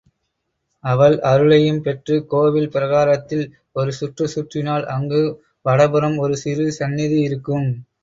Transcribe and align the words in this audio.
அவள் 0.83 1.15
அருளையும் 1.23 1.81
பெற்று, 1.81 2.15
கோவில் 2.25 2.71
பிராகாரத்தில் 2.73 3.45
ஒரு 3.73 3.93
சுற்று 3.93 4.27
சுற்றினால் 4.27 4.87
அங்கு 4.89 5.23
வடபுறம் 5.65 6.19
ஒரு 6.19 6.37
சிறு 6.45 6.67
சந்நிதி 6.81 7.19
இருக்கும். 7.29 7.67